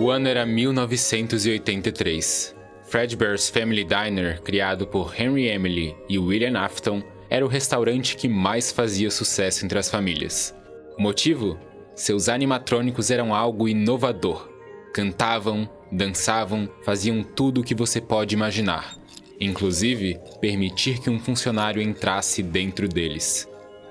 [0.00, 2.54] O ano era 1983.
[2.84, 8.70] Fredbear's Family Diner, criado por Henry Emily e William Afton, era o restaurante que mais
[8.70, 10.54] fazia sucesso entre as famílias.
[10.96, 11.58] O motivo?
[11.96, 14.48] Seus animatrônicos eram algo inovador.
[14.94, 18.96] Cantavam, dançavam, faziam tudo o que você pode imaginar,
[19.40, 23.48] inclusive permitir que um funcionário entrasse dentro deles.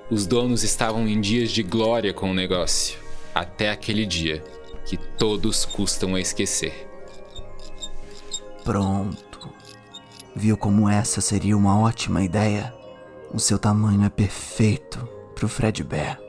[0.09, 2.97] Os donos estavam em dias de glória com o negócio,
[3.35, 4.41] até aquele dia
[4.87, 6.87] que todos custam a esquecer.
[8.63, 9.49] Pronto.
[10.33, 12.73] Viu como essa seria uma ótima ideia?
[13.33, 14.97] O seu tamanho é perfeito
[15.35, 16.19] pro Fredbear.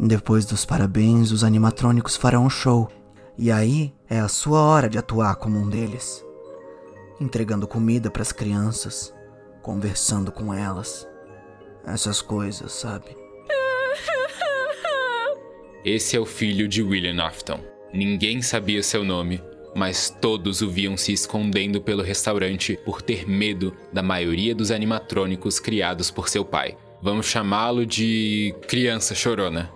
[0.00, 2.90] Depois dos parabéns, os animatrônicos farão um show.
[3.36, 6.24] E aí é a sua hora de atuar como um deles.
[7.20, 9.14] Entregando comida para as crianças,
[9.60, 11.06] conversando com elas.
[11.84, 13.16] Essas coisas, sabe?
[15.84, 17.60] Esse é o filho de William Afton.
[17.92, 19.42] Ninguém sabia seu nome,
[19.74, 25.60] mas todos o viam se escondendo pelo restaurante por ter medo da maioria dos animatrônicos
[25.60, 26.76] criados por seu pai.
[27.02, 29.70] Vamos chamá-lo de Criança Chorona.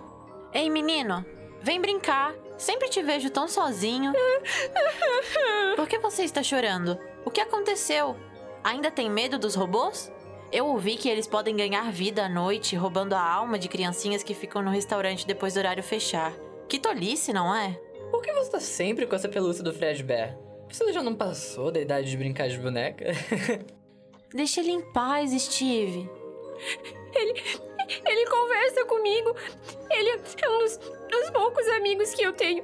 [0.53, 1.25] Ei, menino,
[1.61, 2.33] vem brincar.
[2.57, 4.13] Sempre te vejo tão sozinho.
[5.75, 6.97] Por que você está chorando?
[7.23, 8.15] O que aconteceu?
[8.63, 10.11] Ainda tem medo dos robôs?
[10.51, 14.33] Eu ouvi que eles podem ganhar vida à noite roubando a alma de criancinhas que
[14.33, 16.33] ficam no restaurante depois do horário fechar.
[16.67, 17.79] Que tolice, não é?
[18.11, 20.37] Por que você tá sempre com essa pelúcia do Fred Bear?
[20.69, 23.05] Você já não passou da idade de brincar de boneca?
[24.33, 26.09] Deixa ele em paz, Steve.
[27.15, 27.43] Ele.
[28.05, 29.33] Ele conversa comigo.
[29.89, 32.63] Ele é um dos, dos poucos amigos que eu tenho.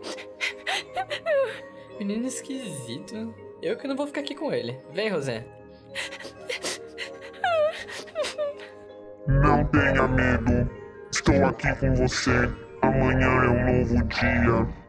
[1.98, 3.34] Menino esquisito.
[3.62, 4.78] Eu que não vou ficar aqui com ele.
[4.92, 5.46] Vem, Rosé.
[9.28, 10.70] Não tenha medo.
[11.10, 12.32] Estou aqui com você.
[12.82, 14.83] Amanhã é um novo dia.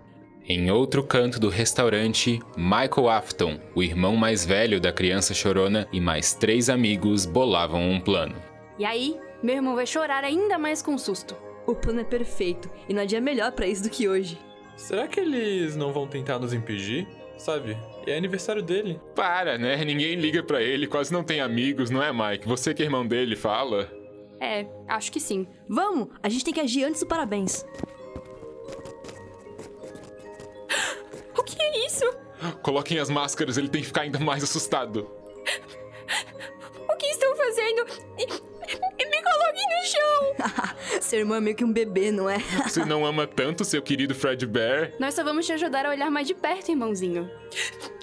[0.46, 5.98] Em outro canto do restaurante, Michael Afton, o irmão mais velho da criança chorona, e
[5.98, 8.36] mais três amigos bolavam um plano.
[8.78, 11.34] E aí, meu irmão vai chorar ainda mais com susto.
[11.66, 14.38] O plano é perfeito e não há dia melhor para isso do que hoje.
[14.76, 17.08] Será que eles não vão tentar nos impedir?
[17.38, 17.74] Sabe,
[18.06, 19.00] é aniversário dele.
[19.14, 19.82] Para, né?
[19.82, 22.46] Ninguém liga para ele, quase não tem amigos, não é, Mike?
[22.46, 23.90] Você que é irmão dele, fala.
[24.38, 25.46] É, acho que sim.
[25.66, 27.64] Vamos, a gente tem que agir antes do parabéns.
[32.62, 35.10] Coloquem as máscaras, ele tem que ficar ainda mais assustado.
[36.88, 37.84] O que estão fazendo?
[38.16, 41.00] Me coloquem no chão!
[41.00, 42.38] seu irmão é meio que um bebê, não é?
[42.66, 44.92] Você não ama tanto seu querido Fred Bear?
[44.98, 47.30] Nós só vamos te ajudar a olhar mais de perto, irmãozinho.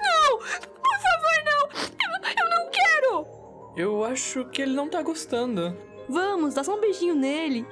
[0.01, 0.37] Não!
[0.37, 1.69] Por favor, não!
[1.83, 3.27] Eu, eu não quero!
[3.75, 5.77] Eu acho que ele não tá gostando.
[6.09, 7.65] Vamos, dá só um beijinho nele.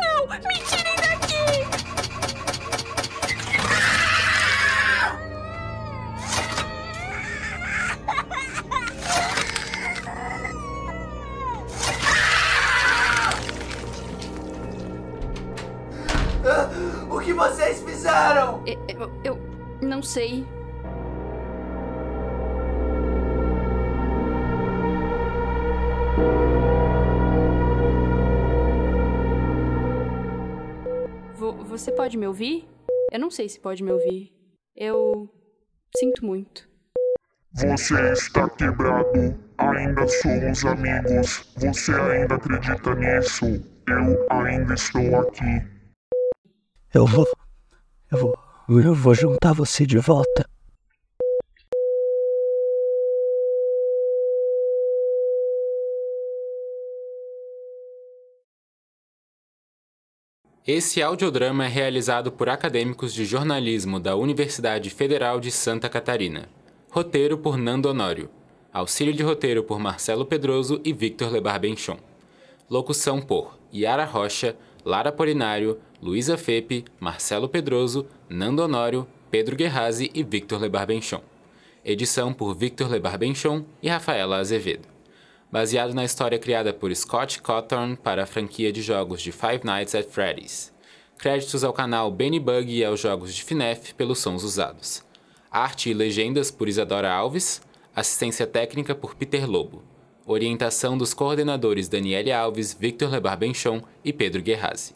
[0.00, 0.26] Não!
[0.28, 1.87] Me tirem daqui!
[17.38, 18.62] Vocês fizeram?
[18.66, 19.38] Eu, eu, eu
[19.80, 20.44] não sei.
[31.68, 32.68] Você pode me ouvir?
[33.12, 34.32] Eu não sei se pode me ouvir.
[34.74, 35.32] Eu
[35.96, 36.68] sinto muito.
[37.52, 39.38] Você está quebrado.
[39.58, 41.48] Ainda somos amigos.
[41.56, 43.46] Você ainda acredita nisso?
[43.86, 45.77] Eu ainda estou aqui.
[46.94, 47.26] Eu vou.
[48.10, 48.38] Eu vou.
[48.82, 50.48] Eu vou juntar você de volta.
[60.66, 66.48] Esse audiodrama é realizado por acadêmicos de jornalismo da Universidade Federal de Santa Catarina.
[66.90, 68.30] Roteiro por Nando Honório.
[68.72, 71.98] Auxílio de roteiro por Marcelo Pedroso e Victor Lebar Benchon.
[72.70, 74.56] Locução por Yara Rocha,
[74.88, 81.20] Lara Polinário, Luísa Fepe, Marcelo Pedroso, Nando Honório, Pedro Guerrazi e Victor Lebar Benchon.
[81.84, 84.88] Edição por Victor Lebar Benchon e Rafaela Azevedo
[85.50, 89.94] baseado na história criada por Scott Cawthorn para a franquia de jogos de Five Nights
[89.94, 90.72] at Freddy's.
[91.18, 95.04] Créditos ao canal Benny Bug e aos jogos de FNAF pelos sons usados.
[95.50, 97.62] Arte e legendas por Isadora Alves,
[97.94, 99.82] assistência técnica por Peter Lobo.
[100.30, 104.92] Orientação dos coordenadores Daniele Alves, Victor Lebar Benchon e Pedro Guerrazi.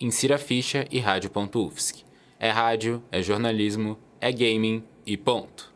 [0.00, 2.04] Insira ficha e rádio.ufsc.
[2.38, 5.67] É rádio, é jornalismo, é gaming e ponto.